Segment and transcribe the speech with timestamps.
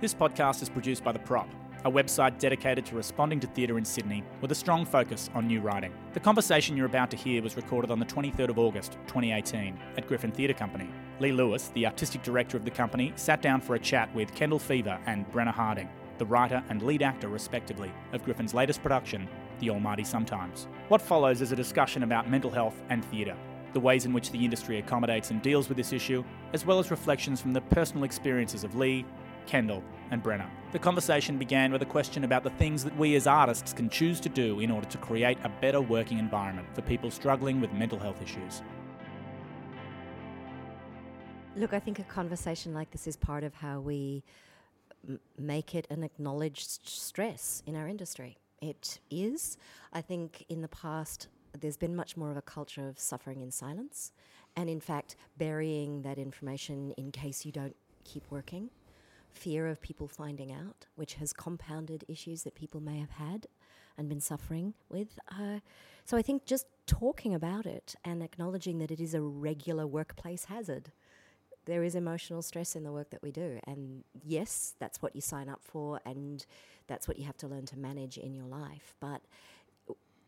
[0.00, 1.46] This podcast is produced by The Prop,
[1.84, 5.60] a website dedicated to responding to theatre in Sydney with a strong focus on new
[5.60, 5.92] writing.
[6.14, 10.08] The conversation you're about to hear was recorded on the 23rd of August, 2018, at
[10.08, 10.88] Griffin Theatre Company.
[11.18, 14.58] Lee Lewis, the artistic director of the company, sat down for a chat with Kendall
[14.58, 19.68] Feaver and Brenna Harding, the writer and lead actor, respectively, of Griffin's latest production, The
[19.68, 20.66] Almighty Sometimes.
[20.88, 23.36] What follows is a discussion about mental health and theatre,
[23.74, 26.90] the ways in which the industry accommodates and deals with this issue, as well as
[26.90, 29.04] reflections from the personal experiences of Lee,
[29.46, 30.48] Kendall, and Brenna.
[30.72, 34.20] The conversation began with a question about the things that we as artists can choose
[34.20, 37.98] to do in order to create a better working environment for people struggling with mental
[37.98, 38.62] health issues.
[41.56, 44.22] Look, I think a conversation like this is part of how we
[45.08, 48.38] m- make it an acknowledged stress in our industry.
[48.62, 49.56] It is.
[49.92, 51.26] I think in the past,
[51.58, 54.12] there's been much more of a culture of suffering in silence,
[54.54, 58.70] and in fact, burying that information in case you don't keep working
[59.32, 63.46] fear of people finding out, which has compounded issues that people may have had
[63.96, 65.18] and been suffering with.
[65.30, 65.60] Uh,
[66.04, 70.46] so I think just talking about it and acknowledging that it is a regular workplace
[70.46, 70.92] hazard.
[71.66, 73.60] There is emotional stress in the work that we do.
[73.64, 76.44] And yes, that's what you sign up for, and
[76.86, 78.94] that's what you have to learn to manage in your life.
[78.98, 79.22] But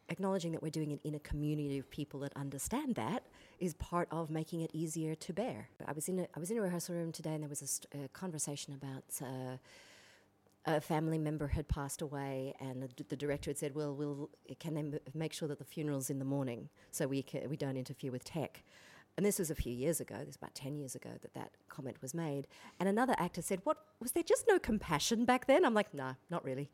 [0.09, 3.25] acknowledging that we're doing it in a community of people that understand that
[3.61, 5.69] is part of making it easier to bear.
[5.87, 7.67] I was in a, I was in a rehearsal room today, and there was a,
[7.67, 9.05] st- a conversation about.
[9.21, 9.57] Uh,
[10.65, 14.81] a family member had passed away, and the, director had said, "Well, we'll can they
[14.81, 18.23] m- make sure that the funeral's in the morning, so we we don't interfere with
[18.23, 18.63] tech."
[19.17, 20.19] And this was a few years ago.
[20.19, 22.47] This was about ten years ago that that comment was made.
[22.79, 26.15] And another actor said, "What was there just no compassion back then?" I'm like, "Nah,
[26.31, 26.71] not really."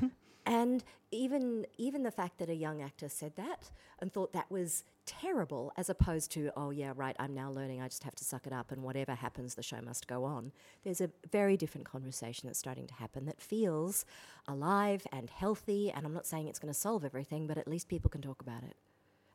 [0.46, 4.84] And even even the fact that a young actor said that and thought that was
[5.06, 8.46] terrible, as opposed to, oh yeah, right, I'm now learning, I just have to suck
[8.46, 10.52] it up, and whatever happens, the show must go on.
[10.82, 14.04] There's a very different conversation that's starting to happen that feels
[14.46, 15.90] alive and healthy.
[15.90, 18.42] And I'm not saying it's going to solve everything, but at least people can talk
[18.42, 18.76] about it.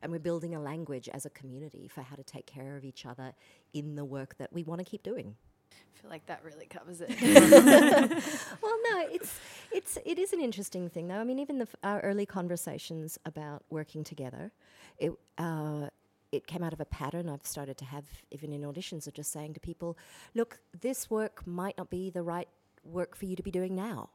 [0.02, 3.04] And we're building a language as a community for how to take care of each
[3.04, 3.34] other
[3.72, 5.36] in the work that we want to keep doing.
[5.72, 7.10] I feel like that really covers it.
[8.62, 9.38] well, no, it's
[9.72, 11.18] it's it is an interesting thing though.
[11.18, 14.52] I mean, even the, our early conversations about working together,
[14.98, 15.88] it uh,
[16.32, 19.32] it came out of a pattern I've started to have even in auditions of just
[19.32, 19.98] saying to people,
[20.34, 22.48] look, this work might not be the right
[22.84, 24.10] work for you to be doing now.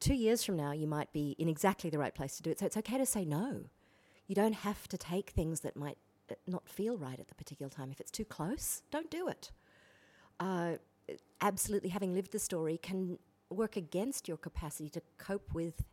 [0.00, 2.58] Two years from now, you might be in exactly the right place to do it.
[2.58, 3.64] So it's okay to say no.
[4.26, 5.98] You don't have to take things that might
[6.30, 7.90] uh, not feel right at the particular time.
[7.90, 9.50] If it's too close, don't do it.
[10.40, 10.72] Uh,
[11.40, 13.18] absolutely having lived the story can
[13.50, 15.84] work against your capacity to cope with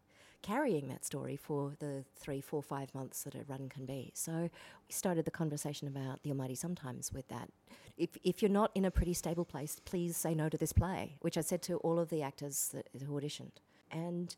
[0.41, 4.11] carrying that story for the three, four, five months that a run can be.
[4.13, 4.49] So we
[4.91, 7.49] started the conversation about the Almighty sometimes with that.
[7.97, 11.17] If, if you're not in a pretty stable place, please say no to this play,
[11.21, 13.57] which I said to all of the actors that, who auditioned.
[13.91, 14.35] And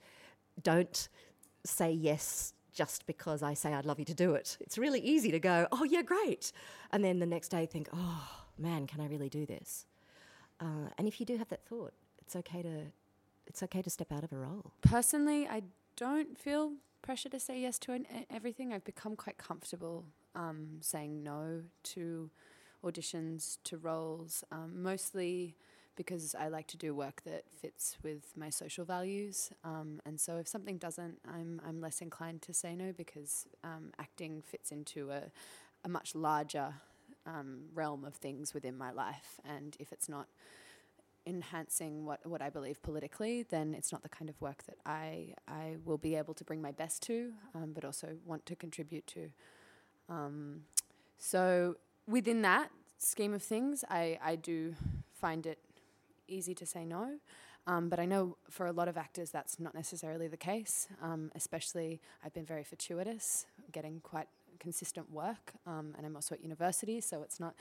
[0.64, 1.10] don't
[1.66, 4.58] say yes just because I say I'd love you to do it.
[4.62, 6.54] It's really easy to go, oh, yeah, great.
[6.92, 9.86] And then the next day think, oh, man, can I really do this?
[10.60, 12.92] Uh, and if you do have that thought, it's okay to
[13.48, 14.74] it's okay to step out of a role.
[14.82, 15.64] Personally, I
[15.96, 18.72] don't feel pressure to say yes to an, everything.
[18.72, 20.06] I've become quite comfortable
[20.36, 22.30] um, saying no to
[22.84, 25.56] auditions, to roles, um, mostly
[25.96, 29.52] because I like to do work that fits with my social values.
[29.66, 33.92] Um, and so if something doesn't, I'm, I'm less inclined to say no because um,
[34.00, 35.24] acting fits into a,
[35.84, 36.76] a much larger
[37.30, 39.40] um, realm of things within my life.
[39.46, 40.28] And if it's not
[41.26, 45.36] enhancing what, what I believe politically, then it's not the kind of work that I,
[45.48, 49.06] I will be able to bring my best to, um, but also want to contribute
[49.08, 49.30] to.
[50.10, 50.62] Um,
[51.18, 51.76] so
[52.08, 54.76] within that scheme of things, I, I do
[55.14, 55.60] find it
[56.28, 57.20] easy to say no.
[57.68, 60.88] Um, but I know for a lot of actors that's not necessarily the case.
[61.04, 64.28] Um, especially, I've been very fortuitous, getting quite
[64.60, 67.56] consistent work, um, and I'm also at university, so it's not.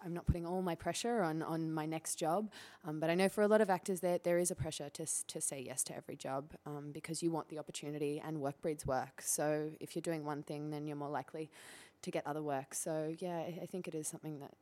[0.00, 2.52] I'm not putting all my pressure on, on my next job,
[2.86, 5.04] um, but I know for a lot of actors there there is a pressure to
[5.26, 8.86] to say yes to every job um, because you want the opportunity and work breeds
[8.86, 9.20] work.
[9.22, 11.50] So if you're doing one thing, then you're more likely
[12.02, 12.74] to get other work.
[12.74, 14.52] So yeah, I, I think it is something that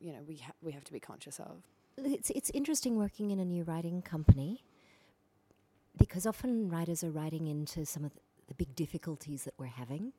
[0.00, 1.62] you know we ha- we have to be conscious of.
[1.98, 4.64] It's it's interesting working in a new writing company
[5.96, 10.12] because often writers are writing into some of the, the big difficulties that we're having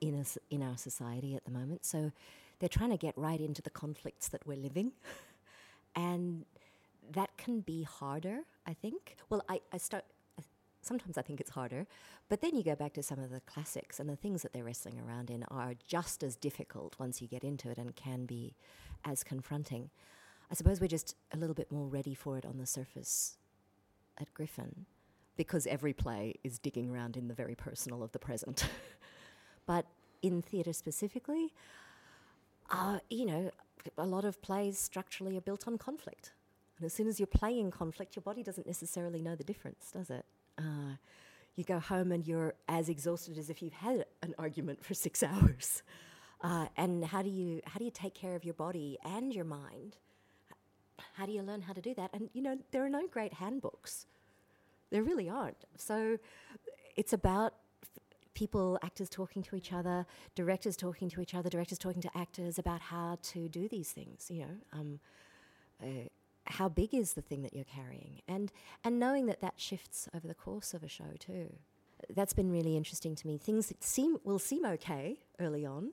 [0.00, 1.84] in us in our society at the moment.
[1.84, 2.12] So
[2.58, 4.92] they're trying to get right into the conflicts that we're living,
[5.96, 6.44] and
[7.12, 8.40] that can be harder.
[8.66, 9.16] I think.
[9.28, 10.04] Well, I, I start.
[10.82, 11.86] Sometimes I think it's harder,
[12.28, 14.64] but then you go back to some of the classics, and the things that they're
[14.64, 18.54] wrestling around in are just as difficult once you get into it, and can be
[19.04, 19.90] as confronting.
[20.50, 23.36] I suppose we're just a little bit more ready for it on the surface
[24.18, 24.86] at Griffin
[25.36, 28.66] because every play is digging around in the very personal of the present.
[29.66, 29.86] but
[30.22, 31.52] in theatre specifically,
[32.70, 33.50] uh, you know,
[33.98, 36.32] a lot of plays structurally are built on conflict.
[36.78, 40.10] And as soon as you're playing conflict, your body doesn't necessarily know the difference, does
[40.10, 40.24] it?
[40.58, 40.96] Uh,
[41.54, 45.22] you go home and you're as exhausted as if you've had an argument for six
[45.22, 45.82] hours.
[46.42, 49.44] Uh, and how do you how do you take care of your body and your
[49.44, 49.96] mind?
[51.14, 52.10] How do you learn how to do that?
[52.12, 54.06] And you know there are no great handbooks.
[54.90, 55.64] There really aren't.
[55.76, 56.18] So
[56.94, 57.54] it's about
[58.36, 60.06] people, actors talking to each other,
[60.36, 64.30] directors talking to each other, directors talking to actors about how to do these things.
[64.30, 65.00] You know, um,
[65.82, 66.08] uh,
[66.44, 68.52] how big is the thing that you're carrying, and
[68.84, 71.48] and knowing that that shifts over the course of a show too.
[72.14, 73.38] That's been really interesting to me.
[73.38, 75.92] Things that seem will seem okay early on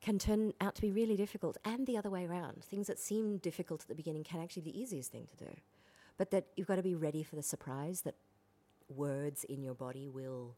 [0.00, 2.64] can turn out to be really difficult, and the other way around.
[2.64, 5.50] Things that seem difficult at the beginning can actually be the easiest thing to do.
[6.16, 8.14] But that you've got to be ready for the surprise that
[8.88, 10.56] words in your body will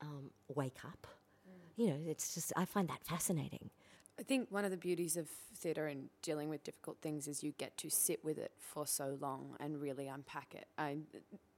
[0.00, 1.06] um, wake up.
[1.76, 3.70] You know, it's just, I find that fascinating.
[4.20, 7.52] I think one of the beauties of theatre and dealing with difficult things is you
[7.56, 10.66] get to sit with it for so long and really unpack it.
[10.76, 10.98] I,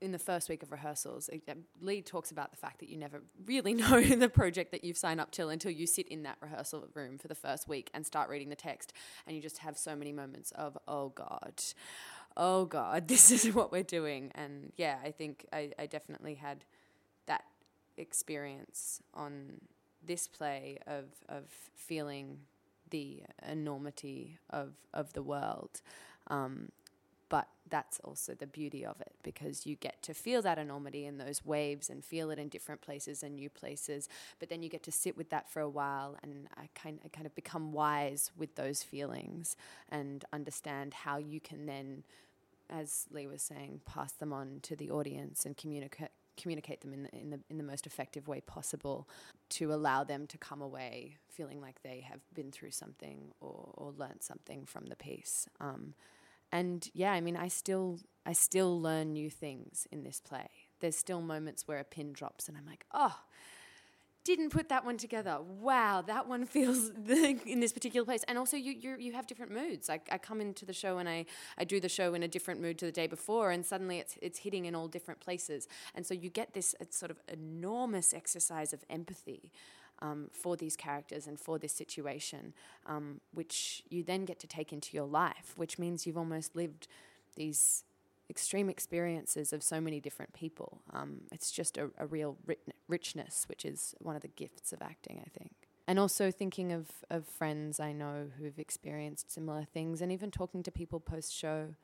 [0.01, 1.29] in the first week of rehearsals,
[1.81, 5.21] Lee talks about the fact that you never really know the project that you've signed
[5.21, 8.29] up till until you sit in that rehearsal room for the first week and start
[8.29, 8.93] reading the text,
[9.27, 11.65] and you just have so many moments of, oh God,
[12.37, 14.31] oh God, this is what we're doing.
[14.37, 16.65] And yeah, I think I, I definitely had
[17.97, 19.61] experience on
[20.05, 21.45] this play of of
[21.75, 22.39] feeling
[22.91, 25.81] the enormity of of the world.
[26.29, 26.71] Um,
[27.33, 31.17] but that's also the beauty of it because you get to feel that enormity in
[31.17, 34.07] those waves and feel it in different places and new places.
[34.39, 37.09] But then you get to sit with that for a while and I kind, I
[37.09, 39.57] kind of become wise with those feelings
[39.89, 42.03] and understand how you can then,
[42.69, 47.03] as Lee was saying, pass them on to the audience and communicate communicate them in
[47.05, 49.09] the, in the in the most effective way possible
[49.51, 53.93] to allow them to come away feeling like they have been through something or, or
[53.93, 55.47] learned something from the piece.
[55.61, 55.95] Um,
[56.51, 60.49] and yeah, I mean, I still I still learn new things in this play.
[60.81, 63.17] There's still moments where a pin drops, and I'm like, oh,
[64.25, 65.39] didn't put that one together.
[65.61, 68.25] Wow, that one feels in this particular place.
[68.29, 69.89] And also, you you you have different moods.
[69.89, 71.27] Like I come into the show and I
[71.59, 74.17] I do the show in a different mood to the day before, and suddenly it's
[74.23, 75.69] it's hitting in all different places.
[75.95, 79.53] And so you get this sort of enormous exercise of empathy.
[80.01, 82.55] Um, for these characters and for this situation,
[82.87, 86.89] um, which you then get to take into your life, which means you've almost lived
[87.37, 87.85] these
[88.33, 90.81] extreme experiences of so many different people.
[90.91, 92.39] Um, it's just a, a real
[92.89, 95.53] richness, which is one of the gifts of acting, I think.
[95.87, 100.63] And also thinking of, of friends I know who've experienced similar things, and even talking
[100.63, 101.75] to people post show.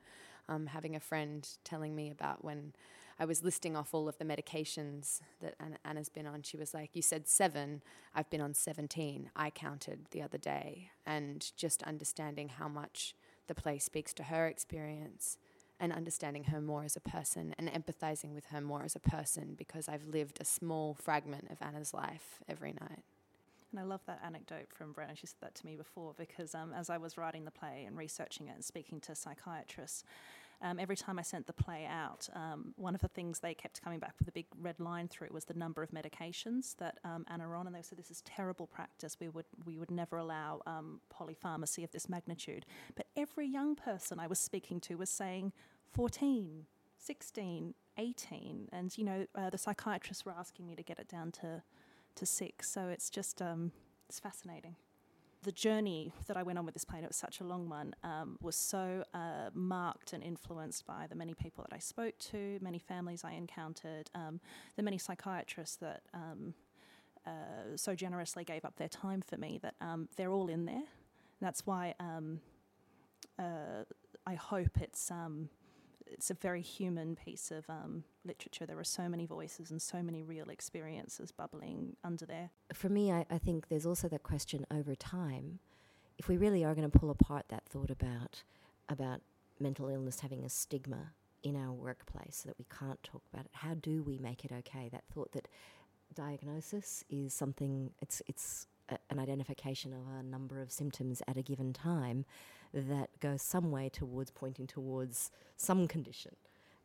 [0.47, 2.73] Um, having a friend telling me about when
[3.19, 6.41] I was listing off all of the medications that Anna, Anna's been on.
[6.41, 7.83] She was like, You said seven,
[8.15, 9.29] I've been on 17.
[9.35, 10.89] I counted the other day.
[11.05, 13.13] And just understanding how much
[13.45, 15.37] the play speaks to her experience
[15.79, 19.55] and understanding her more as a person and empathizing with her more as a person
[19.57, 23.03] because I've lived a small fragment of Anna's life every night.
[23.71, 25.15] And I love that anecdote from Brenna.
[25.15, 27.95] She said that to me before because um, as I was writing the play and
[27.97, 30.03] researching it and speaking to psychiatrists,
[30.61, 33.81] um, every time I sent the play out, um, one of the things they kept
[33.81, 37.25] coming back with a big red line through was the number of medications that um,
[37.29, 39.17] Anna on, and they said this is terrible practice.
[39.19, 42.65] We would we would never allow um, polypharmacy of this magnitude.
[42.95, 45.53] But every young person I was speaking to was saying
[45.93, 46.65] 14,
[46.97, 51.31] 16, 18, and you know uh, the psychiatrists were asking me to get it down
[51.33, 51.63] to
[52.15, 52.69] to six.
[52.69, 53.71] So it's just um,
[54.09, 54.75] it's fascinating
[55.43, 57.95] the journey that I went on with this plane, it was such a long one,
[58.03, 62.59] um, was so uh, marked and influenced by the many people that I spoke to,
[62.61, 64.41] many families I encountered, um,
[64.75, 66.53] the many psychiatrists that um,
[67.25, 70.75] uh, so generously gave up their time for me that um, they're all in there.
[70.75, 72.41] And that's why um,
[73.37, 73.85] uh,
[74.25, 75.49] I hope it's um,
[76.11, 78.65] it's a very human piece of um, literature.
[78.65, 82.49] There are so many voices and so many real experiences bubbling under there.
[82.73, 85.59] For me, I, I think there's also that question over time.
[86.17, 88.43] If we really are going to pull apart that thought about
[88.89, 89.21] about
[89.59, 91.13] mental illness having a stigma
[91.43, 94.51] in our workplace so that we can't talk about it, how do we make it
[94.51, 94.89] okay?
[94.91, 95.47] That thought that
[96.15, 101.41] diagnosis is something it's it's a, an identification of a number of symptoms at a
[101.41, 102.25] given time
[102.73, 106.35] that goes some way towards pointing towards some condition.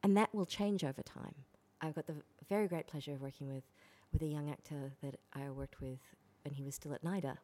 [0.02, 1.34] And that will change over time.
[1.80, 2.16] I've got the
[2.48, 3.64] very great pleasure of working with,
[4.12, 5.98] with a young actor that I worked with
[6.44, 7.38] when he was still at NIDA.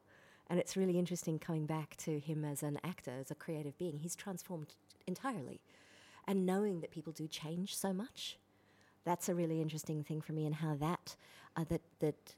[0.49, 3.99] And it's really interesting coming back to him as an actor, as a creative being.
[3.99, 4.75] He's transformed
[5.07, 5.61] entirely.
[6.27, 8.39] And knowing that people do change so much,
[9.05, 11.17] that's a really interesting thing for me, and how that,
[11.57, 12.35] uh, that, that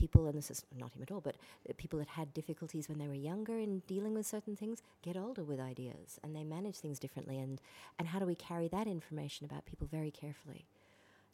[0.00, 1.36] people, and this is not him at all, but
[1.68, 5.16] uh, people that had difficulties when they were younger in dealing with certain things get
[5.16, 7.38] older with ideas and they manage things differently.
[7.38, 7.60] And,
[7.98, 10.64] and how do we carry that information about people very carefully?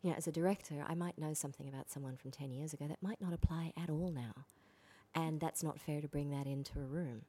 [0.02, 2.86] You know, as a director, I might know something about someone from 10 years ago
[2.88, 4.44] that might not apply at all now.
[5.14, 7.22] And that's not fair to bring that into a room.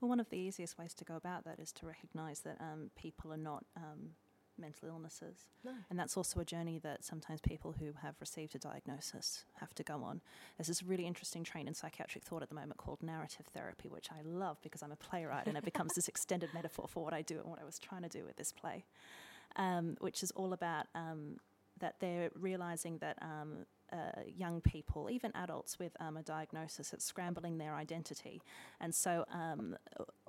[0.00, 2.90] Well, one of the easiest ways to go about that is to recognise that um,
[2.94, 4.10] people are not um,
[4.58, 5.36] mental illnesses.
[5.64, 5.72] No.
[5.90, 9.82] And that's also a journey that sometimes people who have received a diagnosis have to
[9.82, 10.20] go on.
[10.56, 14.08] There's this really interesting train in psychiatric thought at the moment called narrative therapy, which
[14.10, 17.22] I love because I'm a playwright and it becomes this extended metaphor for what I
[17.22, 18.84] do and what I was trying to do with this play,
[19.56, 21.38] um, which is all about um,
[21.80, 27.04] that they're realizing that um, uh, young people, even adults with um, a diagnosis, it's
[27.04, 28.42] scrambling their identity.
[28.80, 29.76] And so, um,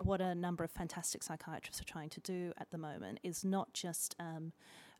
[0.02, 3.74] what a number of fantastic psychiatrists are trying to do at the moment is not
[3.74, 4.52] just um,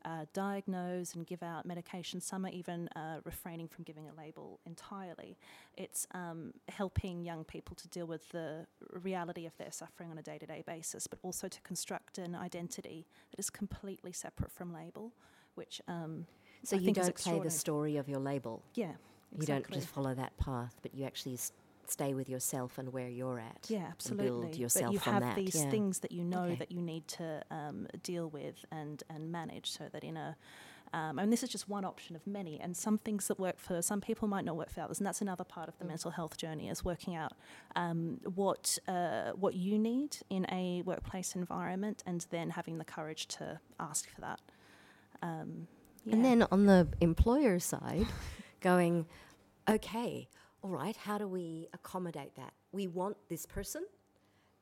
[0.04, 2.20] uh, diagnose and give out medication.
[2.20, 5.38] Some are even uh, refraining from giving a label entirely.
[5.76, 10.22] It's um, helping young people to deal with the reality of their suffering on a
[10.22, 14.74] day to day basis, but also to construct an identity that is completely separate from
[14.74, 15.12] label,
[15.54, 16.26] which um,
[16.64, 18.62] So I you don't play the story of your label.
[18.74, 18.92] yeah,
[19.32, 19.38] exactly.
[19.40, 21.52] You don't just follow that path, but you actually s-
[21.86, 23.66] stay with yourself and where you're at.
[23.68, 24.26] Yeah, absolutely.
[24.28, 25.36] build yourself but you have that.
[25.36, 25.70] these yeah.
[25.70, 26.56] things that you know Okay.
[26.56, 30.36] that you need to um, deal with and and manage, so that in a
[30.92, 32.60] um, and this is just one option of many.
[32.60, 35.20] And some things that work for some people might not work for others, and that's
[35.20, 35.88] another part of the Mm.
[35.88, 37.32] mental health journey is working out
[37.74, 43.26] um, what uh, what you need in a workplace environment, and then having the courage
[43.36, 44.40] to ask for that.
[45.20, 45.66] Um,
[46.04, 46.14] yeah.
[46.14, 48.06] And then on the employer side,
[48.60, 49.06] going,
[49.68, 50.28] okay,
[50.62, 52.52] all right, how do we accommodate that?
[52.72, 53.84] We want this person.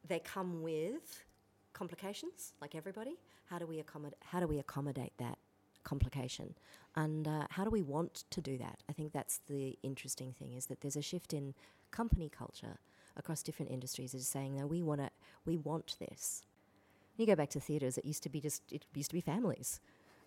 [0.06, 1.24] They come with
[1.72, 3.18] complications, like everybody.
[3.46, 4.18] How do we accommodate?
[4.24, 5.38] How do we accommodate that
[5.84, 6.54] complication?
[6.96, 8.82] And uh, how do we want to do that?
[8.88, 11.54] I think that's the interesting thing is that there's a shift in
[11.90, 12.78] company culture
[13.16, 14.14] across different industries.
[14.14, 15.10] Is saying, no, we want to,
[15.44, 16.42] we want this.
[17.16, 19.20] When You go back to theatres; it used to be just, it used to be
[19.20, 19.80] families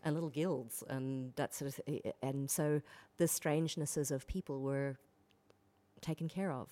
[0.05, 2.81] and little guilds and that sort of th- and so
[3.17, 4.95] the strangenesses of people were
[5.99, 6.69] taken care of.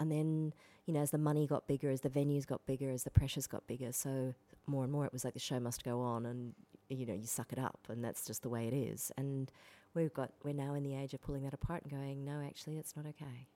[0.00, 0.54] And then
[0.86, 3.46] you know as the money got bigger as the venues got bigger as the pressures
[3.46, 4.34] got bigger so
[4.66, 6.54] more and more it was like the show must go on and
[6.88, 9.10] you know you suck it up and that's just the way it is.
[9.18, 9.50] And
[9.94, 12.78] we've got we're now in the age of pulling that apart and going no actually
[12.78, 13.48] it's not okay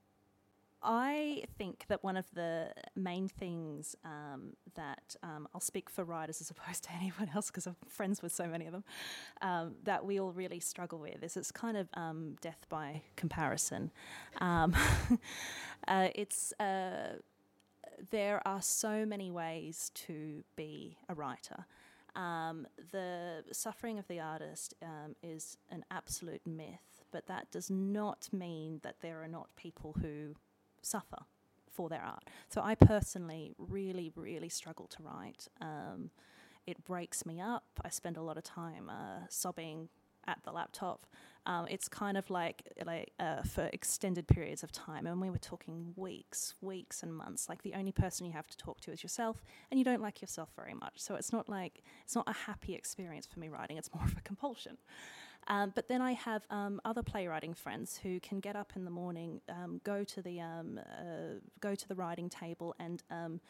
[0.88, 6.40] I think that one of the main things um, that um, I'll speak for writers
[6.40, 8.84] as opposed to anyone else because I'm friends with so many of them
[9.42, 13.90] um, that we all really struggle with is it's kind of um, death by comparison.
[14.40, 14.74] Um,
[15.88, 17.16] uh, it's uh,
[18.10, 21.66] there are so many ways to be a writer.
[22.14, 28.28] Um, the suffering of the artist um, is an absolute myth, but that does not
[28.32, 30.36] mean that there are not people who
[30.82, 31.18] suffer
[31.70, 32.24] for their art.
[32.48, 35.48] So I personally really, really struggle to write.
[35.60, 36.10] Um,
[36.66, 37.64] it breaks me up.
[37.84, 39.88] I spend a lot of time uh, sobbing
[40.26, 41.06] at the laptop.
[41.44, 45.38] Um, it's kind of like like uh, for extended periods of time, and we were
[45.38, 47.48] talking weeks, weeks and months.
[47.48, 50.20] Like the only person you have to talk to is yourself, and you don't like
[50.20, 50.94] yourself very much.
[50.96, 53.76] So it's not like it's not a happy experience for me writing.
[53.76, 54.78] It's more of a compulsion.
[55.48, 58.90] Um, but then I have um, other playwriting friends who can get up in the
[58.90, 63.40] morning, um, go to the um, uh, go to the writing table, and um,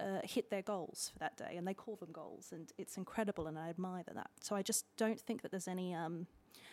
[0.00, 3.46] uh, hit their goals for that day, and they call them goals, and it's incredible,
[3.46, 4.30] and I admire that.
[4.40, 5.94] So I just don't think that there's any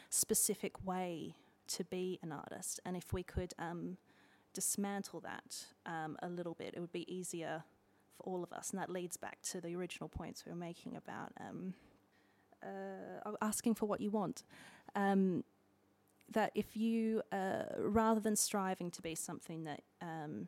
[0.09, 1.35] specific way
[1.67, 3.53] to be an artist, and if we could
[4.53, 5.65] dismantle that
[6.21, 7.63] a little bit, it would be easier
[8.17, 10.95] for all of us, and that leads back to the original points we were making
[10.95, 11.73] about um,
[12.63, 14.43] uh, asking for what you want.
[14.95, 15.43] Um,
[16.31, 20.47] that if you, uh, rather than striving to be something that um,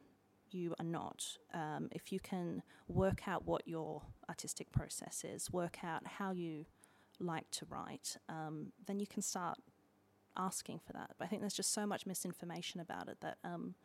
[0.50, 5.84] you are not, um, if you can work out what your artistic process is, work
[5.84, 6.66] out how you
[7.20, 9.58] like to write, um, then you can start
[10.38, 11.12] asking for that.
[11.18, 13.76] But I think there's just so much misinformation about it that um,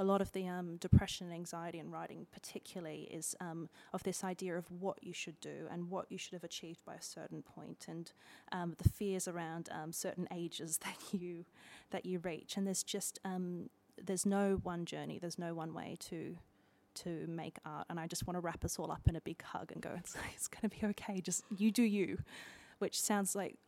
[0.00, 4.24] a lot of the um, depression and anxiety in writing, particularly, is um, of this
[4.24, 7.42] idea of what you should do and what you should have achieved by a certain
[7.42, 8.12] point, and
[8.50, 11.44] um, the fears around um, certain ages that you
[11.90, 12.56] that you reach.
[12.56, 13.68] And there's just um,
[14.02, 16.38] there's no one journey, there's no one way to
[16.92, 17.86] to make art.
[17.90, 19.90] And I just want to wrap us all up in a big hug and go,
[19.98, 21.20] it's, it's going to be okay.
[21.20, 22.18] Just you do you,
[22.78, 23.58] which sounds like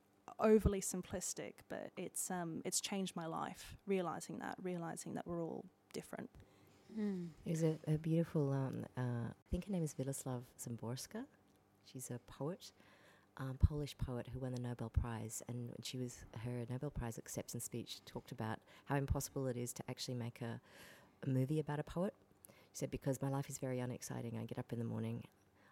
[0.41, 3.77] overly simplistic, but it's um, it's changed my life.
[3.87, 6.31] Realizing that, realizing that we're all different.
[6.99, 7.29] Mm.
[7.47, 11.25] There's a, a beautiful, um, uh, I think her name is Wisława Szymborska.
[11.91, 12.73] She's a poet,
[13.39, 15.43] um, Polish poet who won the Nobel Prize.
[15.49, 19.73] And when she was, her Nobel Prize acceptance speech talked about how impossible it is
[19.75, 20.61] to actually make a,
[21.25, 22.15] a movie about a poet.
[22.49, 24.39] She said, Because my life is very unexciting.
[24.41, 25.25] I get up in the morning,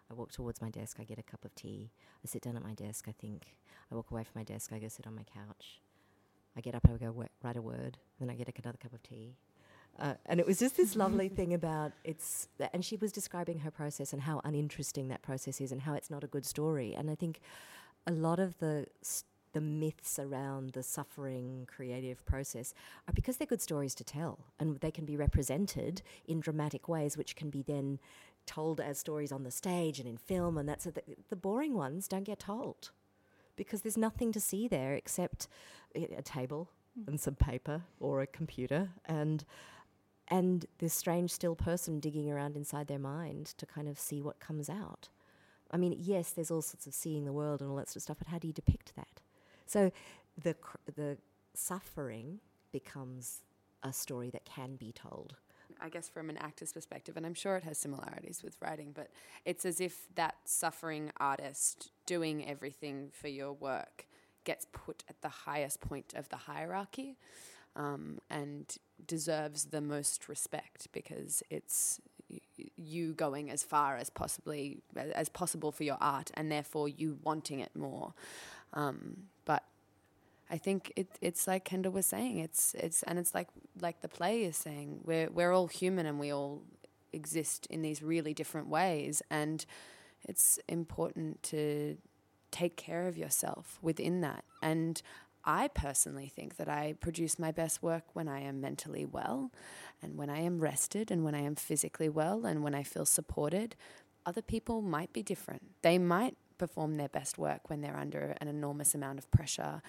[0.09, 1.91] I walk towards my desk, I get a cup of tea,
[2.23, 3.57] I sit down at my desk, I think.
[3.91, 5.81] I walk away from my desk, I go sit on my couch.
[6.55, 9.35] I get up, I go write a word, then I get another cup of tea.
[10.01, 13.69] Uh, and it was just this lovely thing about it's, and she was describing her
[13.69, 16.95] process and how uninteresting that process is and how it's not a good story.
[16.95, 17.39] And I think
[18.07, 18.87] a lot of the
[19.53, 22.73] the myths around the suffering creative process
[23.07, 27.17] are because they're good stories to tell and they can be represented in dramatic ways,
[27.17, 27.99] which can be then
[28.45, 30.57] told as stories on the stage and in film.
[30.57, 32.91] And that's the, the boring ones don't get told
[33.57, 35.49] because there's nothing to see there except
[35.93, 36.69] a table
[37.05, 39.43] and some paper or a computer and
[40.31, 44.39] and this strange still person digging around inside their mind to kind of see what
[44.39, 45.09] comes out.
[45.69, 48.03] I mean, yes, there's all sorts of seeing the world and all that sort of
[48.03, 49.21] stuff, but how do you depict that?
[49.67, 49.91] So
[50.41, 51.17] the cr- the
[51.53, 52.39] suffering
[52.71, 53.41] becomes
[53.83, 55.35] a story that can be told.
[55.81, 59.09] I guess from an actor's perspective, and I'm sure it has similarities with writing, but
[59.45, 64.05] it's as if that suffering artist doing everything for your work
[64.43, 67.17] gets put at the highest point of the hierarchy
[67.75, 71.99] um, and deserves the most respect because it's
[72.77, 77.59] you going as far as possibly as possible for your art and therefore you wanting
[77.59, 78.13] it more.
[78.73, 79.63] Um, but
[80.49, 83.47] I think it, it's like Kendall was saying it's it's and it's like
[83.81, 86.61] like the play is saying we're we're all human and we all
[87.13, 89.65] exist in these really different ways and
[90.23, 91.97] it's important to
[92.51, 94.43] take care of yourself within that.
[94.61, 95.01] And
[95.43, 99.51] I personally think that I produce my best work when I am mentally well
[100.01, 103.05] and when I am rested and when I am physically well and when I feel
[103.05, 103.75] supported.
[104.25, 105.63] Other people might be different.
[105.81, 109.81] They might perform their best work when they're under an enormous amount of pressure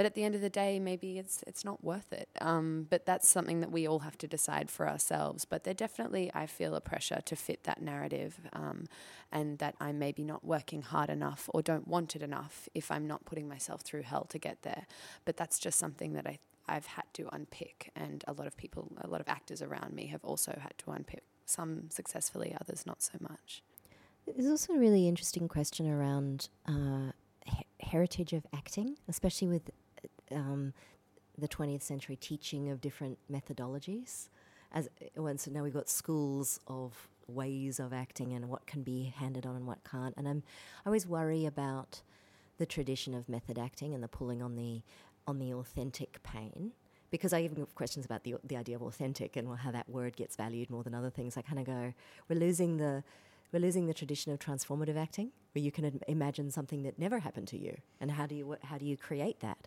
[0.00, 2.30] but at the end of the day, maybe it's it's not worth it.
[2.40, 5.44] Um, but that's something that we all have to decide for ourselves.
[5.44, 8.86] But there definitely, I feel a pressure to fit that narrative, um,
[9.30, 13.06] and that I'm maybe not working hard enough or don't want it enough if I'm
[13.06, 14.86] not putting myself through hell to get there.
[15.26, 18.90] But that's just something that I I've had to unpick, and a lot of people,
[19.02, 21.24] a lot of actors around me have also had to unpick.
[21.44, 23.62] Some successfully, others not so much.
[24.26, 27.12] There's also a really interesting question around uh,
[27.80, 29.70] heritage of acting, especially with
[30.34, 30.72] um,
[31.38, 34.28] the 20th century teaching of different methodologies.
[34.72, 39.12] As well, so now we've got schools of ways of acting and what can be
[39.16, 40.14] handed on and what can't.
[40.16, 40.42] And I'm,
[40.84, 42.02] I always worry about
[42.58, 44.82] the tradition of method acting and the pulling on the
[45.26, 46.72] on the authentic pain
[47.10, 50.16] because I even have questions about the the idea of authentic and how that word
[50.16, 51.36] gets valued more than other things.
[51.36, 51.94] I kind of go,
[52.28, 53.02] we're losing the
[53.52, 57.18] we're losing the tradition of transformative acting, where you can Im- imagine something that never
[57.18, 59.66] happened to you, and how do you how do you create that?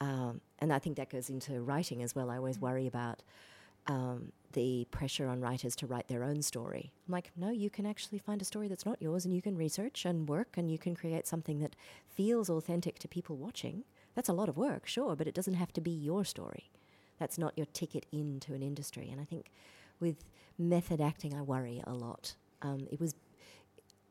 [0.00, 2.30] Um, and I think that goes into writing as well.
[2.30, 3.22] I always worry about
[3.86, 6.92] um, the pressure on writers to write their own story.
[7.06, 9.56] I'm like, no, you can actually find a story that's not yours, and you can
[9.56, 11.76] research and work, and you can create something that
[12.08, 13.84] feels authentic to people watching.
[14.14, 16.70] That's a lot of work, sure, but it doesn't have to be your story.
[17.18, 19.08] That's not your ticket into an industry.
[19.10, 19.50] And I think
[20.00, 20.24] with
[20.58, 22.34] method acting, I worry a lot.
[22.62, 23.14] Um, it was,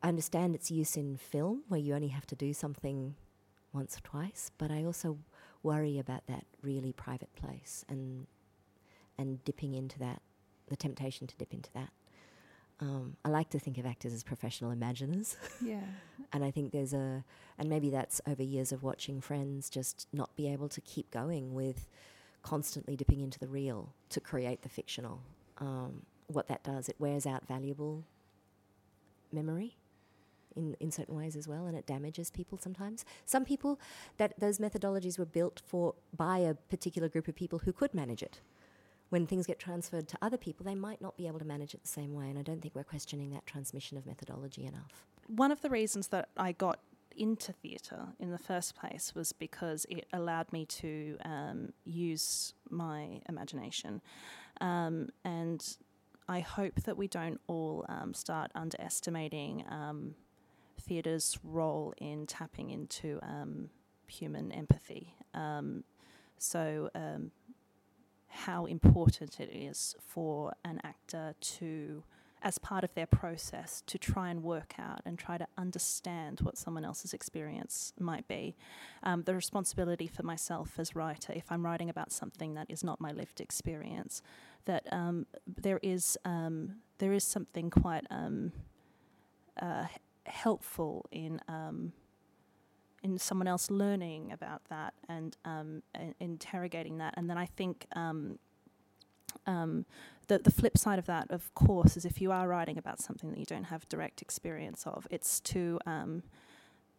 [0.02, 3.14] I understand its use in film, where you only have to do something
[3.72, 5.18] once or twice, but I also
[5.62, 8.26] worry about that really private place and
[9.18, 10.22] and dipping into that,
[10.68, 11.90] the temptation to dip into that.
[12.80, 15.36] Um, I like to think of actors as professional imaginers.
[15.62, 15.82] Yeah.
[16.32, 17.22] and I think there's a,
[17.58, 21.52] and maybe that's over years of watching friends just not be able to keep going
[21.52, 21.86] with
[22.42, 25.20] constantly dipping into the real to create the fictional.
[25.58, 28.04] Um, what that does, it wears out valuable
[29.30, 29.76] memory
[30.56, 33.04] in, in certain ways as well, and it damages people sometimes.
[33.24, 33.80] Some people,
[34.16, 38.22] that those methodologies were built for by a particular group of people who could manage
[38.22, 38.40] it.
[39.10, 41.82] When things get transferred to other people, they might not be able to manage it
[41.82, 45.06] the same way, and I don't think we're questioning that transmission of methodology enough.
[45.26, 46.78] One of the reasons that I got
[47.16, 53.20] into theatre in the first place was because it allowed me to um, use my
[53.28, 54.00] imagination.
[54.60, 55.76] Um, and
[56.28, 60.14] I hope that we don't all um, start underestimating um,
[60.80, 63.70] theatre's role in tapping into um,
[64.06, 65.14] human empathy.
[65.34, 65.84] Um,
[66.38, 67.30] so, um,
[68.28, 72.04] how important it is for an actor to
[72.42, 76.56] as part of their process to try and work out and try to understand what
[76.56, 78.56] someone else's experience might be.
[79.02, 83.00] Um, the responsibility for myself as writer, if I'm writing about something that is not
[83.00, 84.22] my lived experience,
[84.64, 89.86] that um, there is um, there is something quite uh,
[90.26, 91.92] helpful in um,
[93.02, 95.82] in someone else learning about that and, um,
[96.20, 98.38] interrogating that, and then I think um,
[99.46, 99.86] um,
[100.26, 103.30] the the flip side of that, of course, is if you are writing about something
[103.30, 106.22] that you don't have direct experience of, it's to um,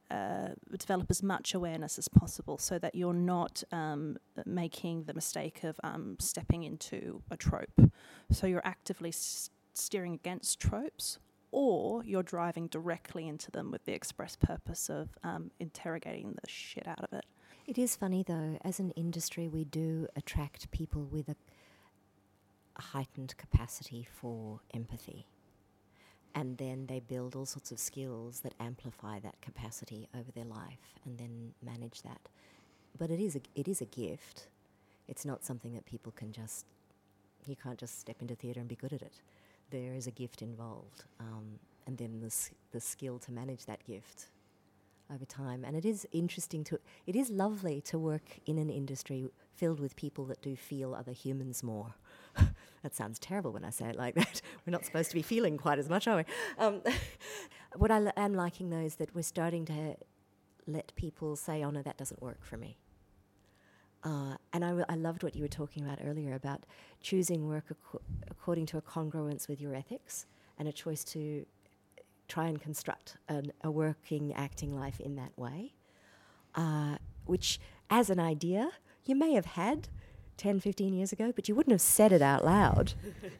[0.10, 5.64] uh, develop as much awareness as possible, so that you're not um, making the mistake
[5.64, 7.92] of um, stepping into a trope.
[8.32, 11.20] So you're actively s- steering against tropes,
[11.52, 16.88] or you're driving directly into them with the express purpose of um, interrogating the shit
[16.88, 17.26] out of it.
[17.68, 21.36] It is funny though, as an industry, we do attract people with a,
[22.78, 25.26] a heightened capacity for empathy.
[26.34, 30.94] And then they build all sorts of skills that amplify that capacity over their life
[31.06, 32.22] and then manage that.
[32.98, 34.48] But it is a, it is a gift.
[35.08, 36.66] It's not something that people can just,
[37.46, 39.20] you can't just step into theatre and be good at it.
[39.72, 41.06] There is a gift involved.
[41.20, 42.34] Um, and then the,
[42.72, 44.28] the skill to manage that gift
[45.14, 45.64] over time.
[45.66, 49.96] And it is interesting to, it is lovely to work in an industry filled with
[49.96, 51.96] people that do feel other humans more.
[52.84, 54.42] that sounds terrible when I say it like that.
[54.66, 56.24] We're not supposed to be feeling quite as much, are we?
[56.58, 56.82] Um,
[57.76, 59.96] what I l- am liking though is that we're starting to
[60.68, 62.78] let people say, oh no, that doesn't work for me.
[64.04, 66.64] Uh, and I, w- I loved what you were talking about earlier about
[67.02, 70.26] choosing work ac- according to a congruence with your ethics
[70.58, 71.46] and a choice to
[72.28, 75.74] try and construct an, a working acting life in that way,
[76.56, 77.60] uh, which,
[77.90, 78.72] as an idea,
[79.06, 79.90] you may have had
[80.42, 82.94] 10, 15 years ago, but you wouldn't have said it out loud.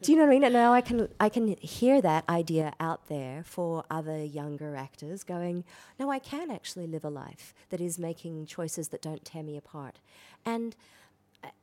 [0.04, 0.44] Do you know what I mean?
[0.44, 5.24] And now I can, I can hear that idea out there for other younger actors
[5.24, 5.64] going,
[6.00, 9.58] no, I can actually live a life that is making choices that don't tear me
[9.58, 9.98] apart.
[10.46, 10.76] And,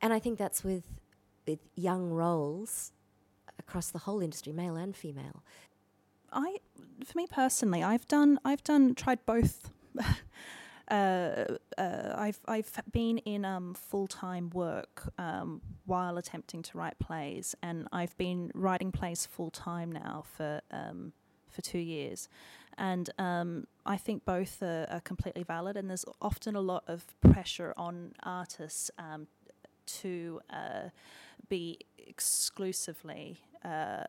[0.01, 0.83] and I think that's with,
[1.47, 2.91] with young roles
[3.57, 5.41] across the whole industry, male and female.
[6.33, 6.57] I,
[7.05, 9.71] for me personally, I've done, I've done, tried both.
[10.89, 11.45] uh,
[11.77, 17.55] uh, I've, I've been in um, full time work um, while attempting to write plays,
[17.61, 21.13] and I've been writing plays full time now for um,
[21.47, 22.29] for two years.
[22.77, 27.05] And um, I think both are, are completely valid, and there's often a lot of
[27.21, 29.27] pressure on artists um,
[30.01, 30.89] to uh,
[31.49, 34.03] be exclusively uh,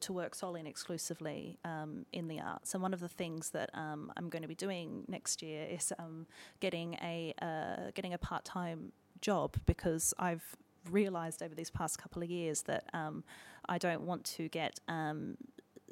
[0.00, 2.74] to work solely and exclusively um, in the arts.
[2.74, 5.92] And one of the things that um, I'm going to be doing next year is
[5.98, 6.26] um,
[6.60, 10.56] getting a uh, getting a part time job because I've
[10.90, 13.24] realised over these past couple of years that um,
[13.68, 15.36] I don't want to get um,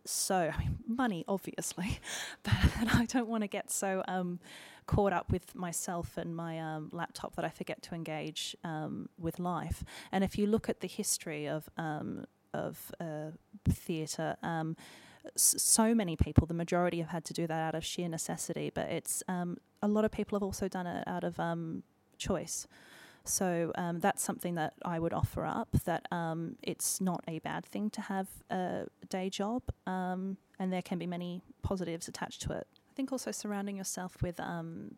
[0.05, 1.99] so I mean money obviously,
[2.43, 2.55] but
[2.95, 4.41] I don't want to get so um,
[4.87, 9.39] caught up with myself and my um, laptop that I forget to engage um, with
[9.39, 9.85] life.
[10.11, 11.69] And if you look at the history of
[12.55, 13.31] of uh,
[13.69, 14.37] theatre.
[14.43, 14.77] Um,
[15.37, 18.89] so many people, the majority have had to do that out of sheer necessity, but
[18.89, 21.83] it's um, a lot of people have also done it out of um,
[22.17, 22.67] choice.
[23.25, 25.69] So um, that's something that I would offer up.
[25.85, 30.83] That um, it's not a bad thing to have a day job, um, and there
[30.83, 32.67] can be many positives attached to it.
[32.91, 34.41] I think also surrounding yourself with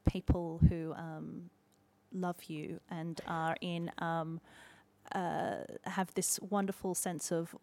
[0.06, 0.94] people who
[2.12, 3.90] love you and are in
[5.12, 7.55] uh, have this wonderful sense of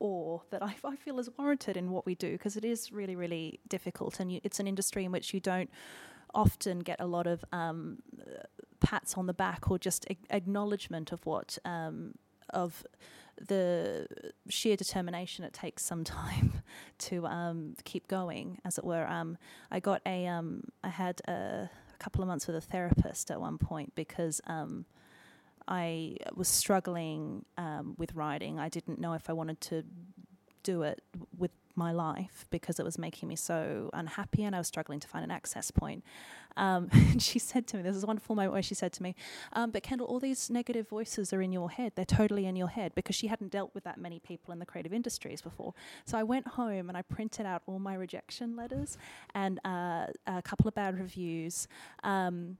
[0.00, 3.16] awe, that I, I feel is warranted in what we do because it is really
[3.16, 5.70] really difficult and you, it's an industry in which you don't
[6.34, 7.98] often get a lot of um,
[8.80, 12.14] pats on the back or just a- acknowledgement of what um,
[12.50, 12.84] of
[13.40, 14.06] the
[14.48, 16.62] sheer determination it takes some time
[16.98, 19.06] to um, keep going, as it were.
[19.06, 19.36] Um,
[19.70, 23.40] I got a, um, I had a, a couple of months with a therapist at
[23.40, 24.86] one point because um,
[25.68, 28.58] I was struggling um, with writing.
[28.58, 29.84] I didn't know if I wanted to
[30.62, 31.02] do it
[31.36, 35.08] with my life because it was making me so unhappy and I was struggling to
[35.08, 36.02] find an access point.
[36.56, 39.02] Um, and she said to me, This is a wonderful moment where she said to
[39.02, 39.14] me,
[39.52, 41.92] um, but Kendall, all these negative voices are in your head.
[41.94, 44.66] They're totally in your head because she hadn't dealt with that many people in the
[44.66, 45.74] creative industries before.
[46.06, 48.96] So I went home and I printed out all my rejection letters
[49.34, 51.68] and uh, a couple of bad reviews.
[52.02, 52.56] Um,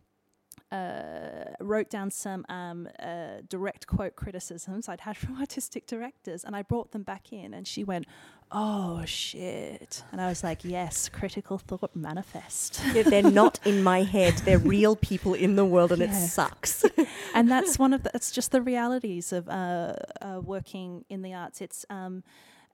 [0.73, 6.57] uh, wrote down some um, uh, direct quote criticisms I'd had from artistic directors, and
[6.57, 7.55] I brought them back in.
[7.55, 8.07] And she went,
[8.51, 14.03] "Oh shit!" And I was like, "Yes, critical thought manifest." Yeah, they're not in my
[14.03, 14.35] head.
[14.45, 16.85] They're real people in the world, and it sucks.
[17.35, 21.35] and that's one of the, it's just the realities of uh, uh, working in the
[21.35, 21.61] arts.
[21.61, 22.23] It's um,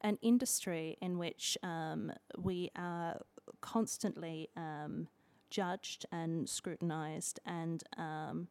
[0.03, 3.21] an industry in which um, we are
[3.61, 5.09] constantly um,
[5.53, 8.49] judged and scrutinized and um,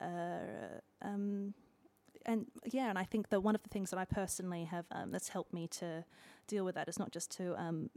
[0.00, 1.54] uh, um,
[2.26, 5.12] and yeah, and I think that one of the things that I personally have um,
[5.12, 6.04] that's helped me to
[6.48, 7.88] deal with that is not just to um,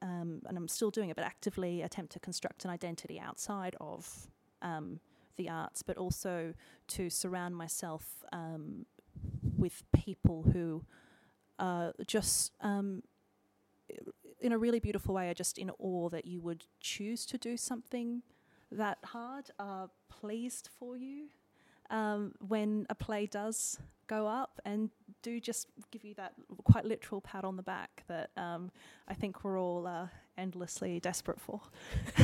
[0.00, 4.28] um, and I'm still doing it, but actively attempt to construct an identity outside of
[4.62, 5.00] um,
[5.36, 6.54] the arts, but also
[6.88, 8.86] to surround myself um,
[9.56, 10.84] with people who
[11.58, 13.02] are just um,
[14.40, 17.56] in a really beautiful way are just in awe that you would choose to do
[17.56, 18.22] something
[18.70, 21.28] that hard, are pleased for you
[21.90, 24.90] um, when a play does go up and
[25.22, 28.70] do just give you that quite literal pat on the back that um,
[29.08, 31.60] I think we're all uh, endlessly desperate for.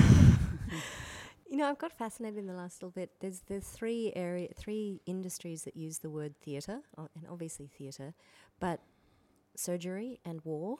[1.50, 3.10] you know, I've got fascinated in the last little bit.
[3.20, 8.14] There's there's three area, three industries that use the word theatre, and obviously theatre,
[8.58, 8.80] but
[9.56, 10.78] surgery and war.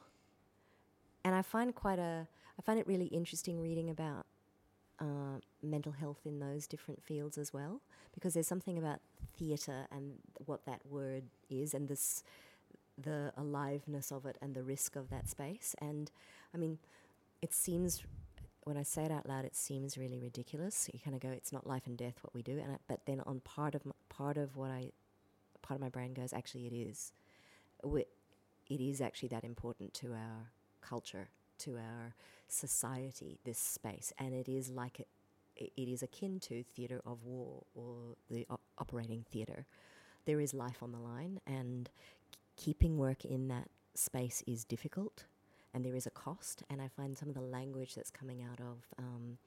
[1.25, 2.27] And I find quite a,
[2.59, 4.27] I find it really interesting reading about
[4.99, 7.81] uh, mental health in those different fields as well,
[8.15, 9.01] because there's something about
[9.37, 10.15] theatre and
[10.47, 12.23] what that word is, and this,
[12.97, 15.75] the aliveness of it, and the risk of that space.
[15.81, 16.11] And
[16.55, 16.79] I mean,
[17.43, 18.03] it seems
[18.65, 20.91] when I say it out loud, it seems really ridiculous.
[20.93, 23.01] You kind of go, "It's not life and death what we do," and I, but
[23.07, 24.91] then on part of my, part of what I,
[25.63, 27.13] part of my brain goes, actually, it is.
[27.83, 28.05] We,
[28.69, 30.51] it is actually that important to our
[30.91, 32.15] culture to our
[32.49, 35.07] society, this space, and it is like
[35.57, 38.47] it is akin to theatre of war or the
[38.79, 39.67] operating theatre.
[40.25, 41.89] There is life on the line, and
[42.57, 45.25] keeping work in that space is difficult,
[45.73, 46.63] and there is a cost.
[46.71, 49.39] And I find some of the language that's coming out of um,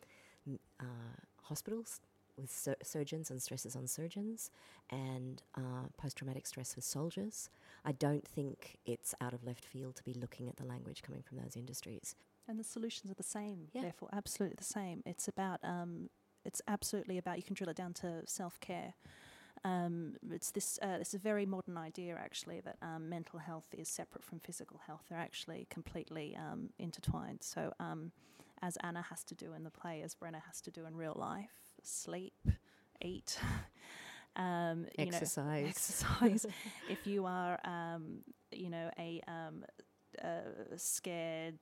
[0.79, 1.99] uh, hospitals
[2.37, 4.51] with sur- surgeons and stresses on surgeons
[4.89, 7.49] and uh, post traumatic stress with soldiers.
[7.85, 11.21] I don't think it's out of left field to be looking at the language coming
[11.21, 12.15] from those industries.
[12.47, 13.83] And the solutions are the same, yeah.
[13.83, 15.01] therefore, absolutely the same.
[15.05, 16.09] It's about, um,
[16.43, 18.93] it's absolutely about, you can drill it down to self care.
[19.65, 20.77] Um, it's this.
[20.81, 24.81] Uh, it's a very modern idea, actually, that um, mental health is separate from physical
[24.85, 25.03] health.
[25.09, 27.39] They're actually completely um, intertwined.
[27.41, 28.11] So, um,
[28.61, 31.15] as Anna has to do in the play, as Brenna has to do in real
[31.17, 32.47] life, sleep,
[33.01, 33.37] eat,
[34.35, 35.45] um, exercise.
[35.57, 36.45] You know, exercise.
[36.89, 38.19] if you are, um,
[38.51, 39.63] you know, a, um,
[40.19, 41.59] a scared,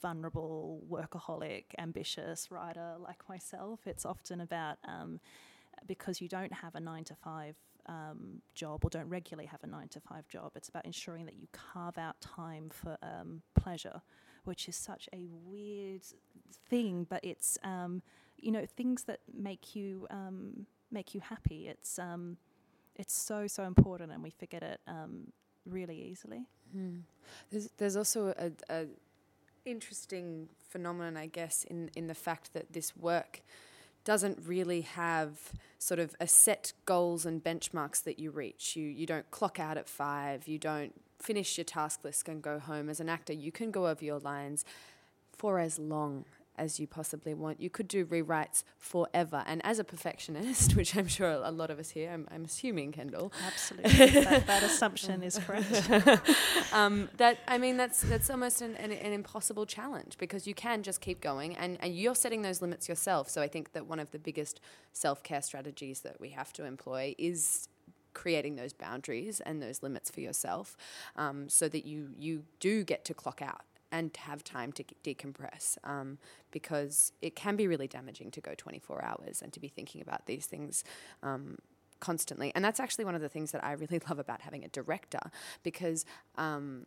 [0.00, 5.20] vulnerable, workaholic, ambitious writer like myself, it's often about um,
[5.86, 7.56] because you don't have a nine to five
[7.86, 10.52] um, job or don't regularly have a nine to five job.
[10.54, 14.02] It's about ensuring that you carve out time for um, pleasure,
[14.44, 16.02] which is such a weird
[16.68, 18.02] thing, but it's um,
[18.42, 21.68] you know things that make you um, make you happy.
[21.68, 22.36] It's um,
[22.96, 25.32] it's so so important, and we forget it um,
[25.66, 26.46] really easily.
[26.76, 27.02] Mm.
[27.50, 28.86] There's there's also a, a
[29.64, 33.42] interesting phenomenon, I guess, in in the fact that this work
[34.04, 38.76] doesn't really have sort of a set goals and benchmarks that you reach.
[38.76, 40.48] You you don't clock out at five.
[40.48, 42.88] You don't finish your task list and go home.
[42.88, 44.64] As an actor, you can go over your lines
[45.32, 46.24] for as long
[46.56, 47.60] as you possibly want.
[47.60, 49.42] You could do rewrites forever.
[49.46, 52.92] And as a perfectionist, which I'm sure a lot of us here, I'm, I'm assuming,
[52.92, 53.32] Kendall.
[53.46, 54.06] Absolutely.
[54.24, 55.90] that, that, assumption is correct.
[56.72, 60.82] um, that I mean, that's that's almost an, an, an, impossible challenge because you can
[60.82, 63.28] just keep going and, and you're setting those limits yourself.
[63.28, 64.60] So I think that one of the biggest
[64.92, 67.68] self care strategies that we have to employ is
[68.12, 70.76] creating those boundaries and those limits for yourself
[71.16, 75.78] um, so that you you do get to clock out and have time to decompress
[75.84, 76.18] um,
[76.50, 80.26] because it can be really damaging to go 24 hours and to be thinking about
[80.26, 80.84] these things
[81.22, 81.58] um,
[82.00, 82.52] constantly.
[82.54, 85.20] And that's actually one of the things that I really love about having a director
[85.62, 86.04] because.
[86.36, 86.86] Um,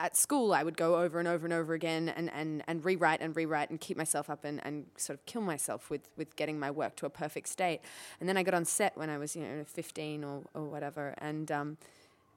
[0.00, 3.20] at school, I would go over and over and over again and, and, and rewrite
[3.20, 6.56] and rewrite and keep myself up and, and sort of kill myself with, with getting
[6.56, 7.80] my work to a perfect state.
[8.20, 11.16] And then I got on set when I was, you know, 15 or, or whatever.
[11.18, 11.78] And, um,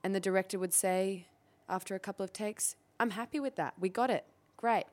[0.04, 1.28] and the director would say,
[1.70, 3.74] after a couple of takes, I'm happy with that.
[3.80, 4.26] We got it.
[4.58, 4.86] Great.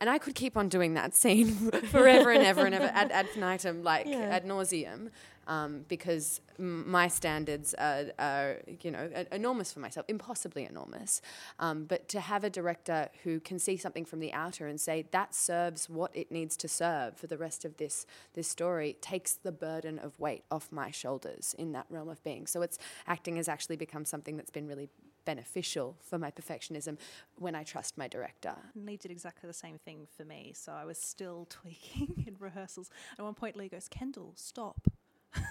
[0.00, 3.26] And I could keep on doing that scene forever and ever and ever ad, ad
[3.26, 4.34] infinitum, like yeah.
[4.34, 5.10] ad nauseum,
[5.46, 11.20] um, because m- my standards are, are, you know, enormous for myself, impossibly enormous.
[11.58, 15.04] Um, but to have a director who can see something from the outer and say
[15.12, 19.34] that serves what it needs to serve for the rest of this this story takes
[19.34, 22.46] the burden of weight off my shoulders in that realm of being.
[22.46, 24.88] So it's acting has actually become something that's been really
[25.24, 26.98] beneficial for my perfectionism
[27.36, 28.54] when I trust my director.
[28.74, 30.52] Lee did exactly the same thing for me.
[30.54, 32.90] So I was still tweaking in rehearsals.
[33.18, 34.88] At one point, Lee goes, Kendall, stop.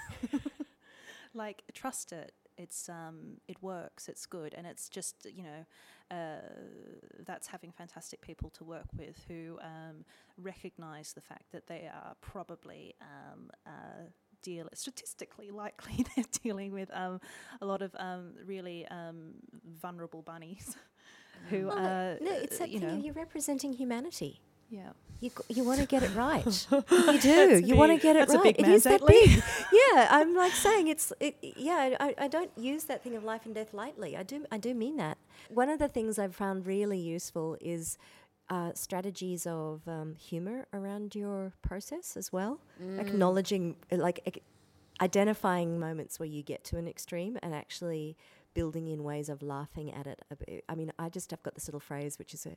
[1.34, 2.34] like, trust it.
[2.57, 5.65] it's um, it works, it's good, and it's just you know
[6.15, 6.41] uh,
[7.25, 10.05] that's having fantastic people to work with who um,
[10.38, 14.10] recognise the fact that they are probably um, uh,
[14.41, 17.19] deal statistically likely they're dealing with um,
[17.62, 19.34] a lot of um, really um,
[19.82, 20.75] vulnerable bunnies
[21.49, 23.04] who Well, uh, no, it's that you thing know.
[23.06, 24.41] you're representing humanity.
[24.69, 26.45] yeah You, you want to get it right.
[26.91, 27.62] you do.
[27.63, 28.56] You want to get it that's right.
[28.58, 29.30] it is that big.
[29.71, 31.13] yeah, I'm like saying it's.
[31.19, 31.36] It,
[31.69, 34.17] yeah, I, I don't use that thing of life and death lightly.
[34.17, 34.45] I do.
[34.51, 35.17] I do mean that.
[35.49, 37.97] One of the things I've found really useful is
[38.51, 42.59] uh, strategies of um, humor around your process as well.
[42.99, 44.43] Acknowledging, uh, like,
[45.01, 48.17] identifying moments where you get to an extreme and actually
[48.53, 50.21] building in ways of laughing at it.
[50.29, 50.65] a bit.
[50.67, 52.49] I mean, I just have got this little phrase, which is a,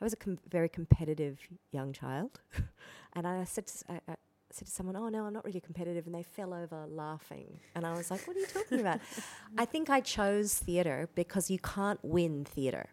[0.00, 1.38] I was a com- very competitive
[1.70, 2.40] young child,
[3.12, 4.16] and I said to, I
[4.50, 7.86] said to someone, "Oh no, I'm not really competitive," and they fell over laughing, and
[7.86, 9.00] I was like, "What are you talking about?"
[9.58, 12.88] I think I chose theatre because you can't win theatre.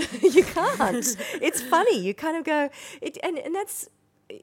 [0.22, 1.16] you can't.
[1.40, 2.00] it's funny.
[2.00, 3.88] You kind of go, it, and and that's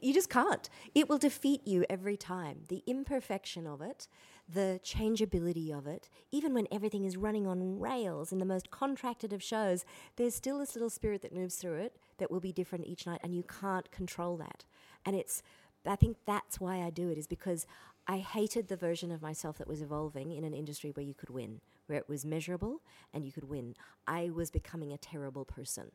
[0.01, 0.69] you just can't.
[0.93, 2.63] It will defeat you every time.
[2.67, 4.07] The imperfection of it,
[4.47, 9.33] the changeability of it, even when everything is running on rails in the most contracted
[9.33, 12.85] of shows, there's still this little spirit that moves through it that will be different
[12.87, 14.65] each night, and you can't control that.
[15.05, 15.41] And it's,
[15.85, 17.65] I think that's why I do it, is because
[18.07, 21.29] I hated the version of myself that was evolving in an industry where you could
[21.29, 22.81] win, where it was measurable
[23.13, 23.75] and you could win.
[24.07, 25.91] I was becoming a terrible person.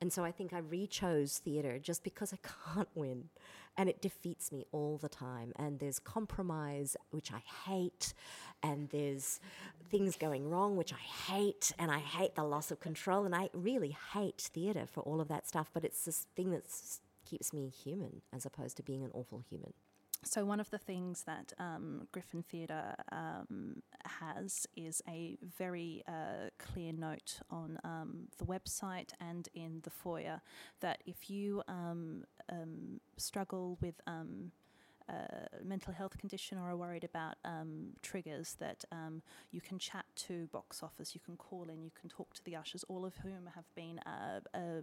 [0.00, 2.38] And so I think I re-chose theatre just because I
[2.74, 3.30] can't win.
[3.76, 5.52] And it defeats me all the time.
[5.56, 8.12] And there's compromise, which I hate.
[8.62, 9.40] And there's
[9.90, 11.72] things going wrong, which I hate.
[11.78, 13.24] And I hate the loss of control.
[13.24, 15.70] And I really hate theatre for all of that stuff.
[15.72, 16.64] But it's this thing that
[17.24, 19.72] keeps me human as opposed to being an awful human.
[20.24, 26.48] So one of the things that um, Griffin Theatre um, has is a very uh,
[26.58, 30.40] clear note on um, the website and in the foyer
[30.80, 34.50] that if you um, um, struggle with um,
[35.08, 40.06] a mental health condition or are worried about um, triggers, that um, you can chat
[40.16, 43.14] to box office, you can call in, you can talk to the ushers, all of
[43.16, 44.80] whom have been uh, uh,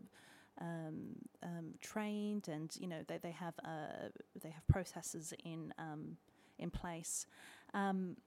[0.60, 4.10] um, um, trained, and you know they, they have uh,
[4.42, 6.18] they have processes in um,
[6.60, 7.26] in place,
[7.74, 8.18] um,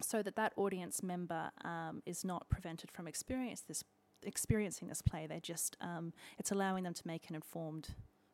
[0.00, 3.84] so that that audience member um, is not prevented from experience this
[4.24, 5.26] experiencing this play.
[5.26, 7.88] They just um, it's allowing them to make an informed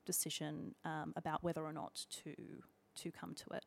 [0.04, 0.74] decision
[1.16, 2.34] about whether or not to
[2.96, 3.64] to come to it.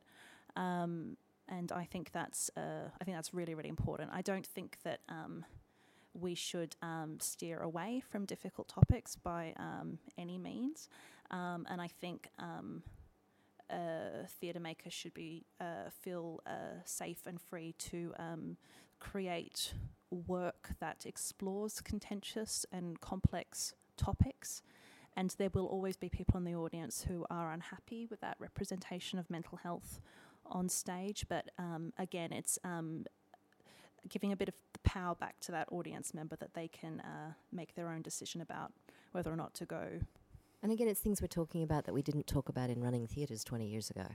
[0.55, 4.11] Um, and I think that's uh, I think that's really really important.
[4.13, 5.45] I don't think that um,
[6.13, 10.89] we should um, steer away from difficult topics by um, any means.
[11.29, 12.83] Um, and I think um,
[14.27, 18.57] theatre maker should be uh, feel uh, safe and free to um,
[18.99, 19.73] create
[20.09, 24.61] work that explores contentious and complex topics.
[25.15, 29.19] And there will always be people in the audience who are unhappy with that representation
[29.19, 29.99] of mental health
[30.45, 31.25] on stage.
[31.27, 33.05] But um, again, it's um,
[34.09, 37.33] giving a bit of the power back to that audience member that they can uh,
[37.51, 38.71] make their own decision about
[39.11, 39.99] whether or not to go.
[40.63, 43.43] And again, it's things we're talking about that we didn't talk about in running theatres
[43.43, 44.05] 20 years ago.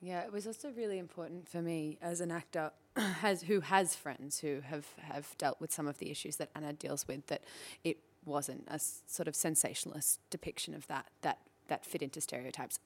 [0.00, 4.38] Yeah, it was also really important for me as an actor has who has friends
[4.38, 7.42] who have, have dealt with some of the issues that Anna deals with that
[7.82, 12.78] it wasn't a s- sort of sensationalist depiction of that that that fit into stereotypes.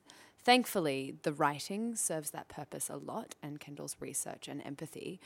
[0.44, 5.20] Thankfully, the writing serves that purpose a lot, and Kendall's research and empathy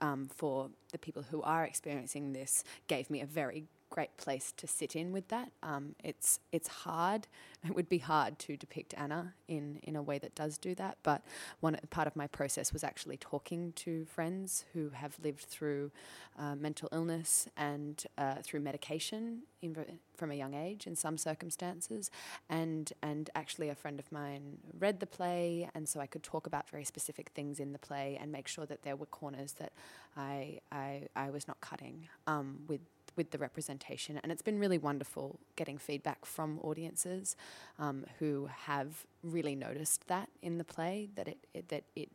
[0.00, 4.66] um, for the people who are experiencing this gave me a very great place to
[4.66, 5.50] sit in with that.
[5.62, 7.26] Um, it's it's hard.
[7.62, 10.96] It would be hard to depict Anna in in a way that does do that.
[11.02, 11.20] But
[11.60, 15.90] one part of my process was actually talking to friends who have lived through
[16.38, 19.76] uh, mental illness and uh, through medication in,
[20.16, 22.10] from a young age in some circumstances,
[22.48, 26.46] and and actually a friend of mine read the play, and so I could talk
[26.46, 29.72] about very specific things in the play and make sure that there were corners that
[30.16, 32.80] I I, I was not cutting um, with
[33.20, 34.18] with the representation.
[34.22, 37.36] And it's been really wonderful getting feedback from audiences
[37.78, 42.08] um, who have really noticed that in the play that it, it that it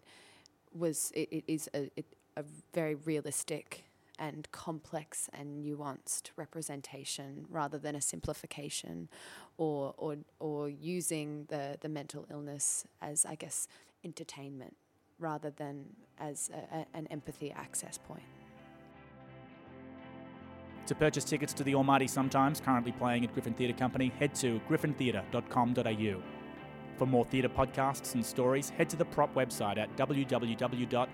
[0.73, 3.83] was it, it is a, it, a very realistic
[4.17, 9.07] and complex and nuanced representation rather than a simplification
[9.59, 13.67] or or or using the the mental illness as I guess
[14.03, 14.75] entertainment
[15.19, 15.85] rather than
[16.17, 18.34] as a, a, an empathy access point.
[20.87, 24.61] To purchase tickets to The Almighty Sometimes, currently playing at Griffin Theatre Company, head to
[24.69, 26.21] griffintheatre.com.au.
[26.97, 31.07] For more theatre podcasts and stories, head to the prop website at www.the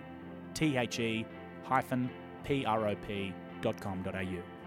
[3.63, 4.60] prop.com.au.